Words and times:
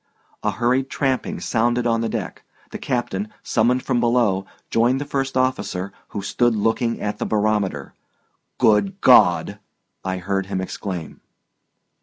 A 0.41 0.49
hurried 0.49 0.89
tramping 0.89 1.39
sounded 1.39 1.85
on 1.85 2.01
the 2.01 2.09
deck; 2.09 2.41
the 2.71 2.79
captain, 2.79 3.27
summoned 3.43 3.83
from 3.83 3.99
below, 3.99 4.47
joined 4.71 4.99
the 4.99 5.05
first 5.05 5.37
officer, 5.37 5.93
who 6.07 6.23
stood 6.23 6.55
looking 6.55 6.99
at 6.99 7.19
the 7.19 7.25
barometer. 7.27 7.93
"Good 8.57 8.99
God!" 9.01 9.59
I 10.03 10.17
heard 10.17 10.47
him 10.47 10.59
exclaim. 10.59 11.21